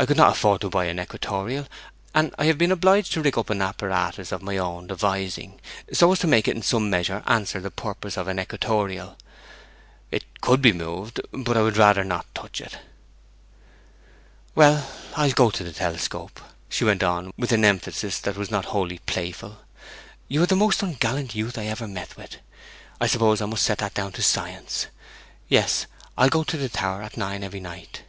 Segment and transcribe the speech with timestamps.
[0.00, 1.68] I could not afford to buy an equatorial,
[2.12, 5.60] and I have been obliged to rig up an apparatus of my own devising,
[5.92, 9.16] so as to make it in some measure answer the purpose of an equatorial.
[10.10, 12.78] It could be moved, but I would rather not touch it.'
[14.56, 18.64] 'Well, I'll go to the telescope,' she went on, with an emphasis that was not
[18.74, 19.58] wholly playful.
[20.26, 22.38] 'You are the most ungallant youth I ever met with;
[22.98, 24.88] but I suppose I must set that down to science.
[25.48, 25.86] Yes,
[26.18, 28.02] I'll go to the tower at nine every night.'